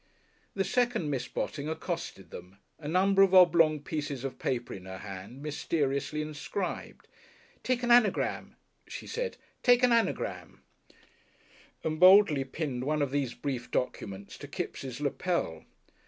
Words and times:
The 0.55 0.63
second 0.63 1.11
Miss 1.11 1.27
Botting 1.27 1.69
accosted 1.69 2.31
them, 2.31 2.57
a 2.79 2.87
number 2.87 3.21
of 3.21 3.35
oblong 3.35 3.81
pieces 3.81 4.23
of 4.23 4.39
paper 4.39 4.73
in 4.73 4.85
her 4.85 4.97
hand, 4.97 5.43
mysteriously 5.43 6.23
inscribed. 6.23 7.07
"Take 7.61 7.83
an 7.83 7.91
anagram," 7.91 8.55
she 8.87 9.05
said; 9.05 9.37
"take 9.61 9.83
an 9.83 9.91
anagram," 9.91 10.63
and 11.83 11.99
boldly 11.99 12.43
pinned 12.45 12.83
one 12.83 13.03
of 13.03 13.11
these 13.11 13.35
brief 13.35 13.69
documents 13.69 14.39
to 14.39 14.47
Kipps' 14.47 14.99
lapel. 14.99 15.65